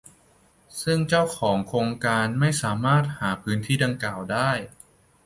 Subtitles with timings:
[0.83, 4.51] ซึ่งเจ้าของโครงการไม่สามารถหาพื้นที่ดังกล่าวได้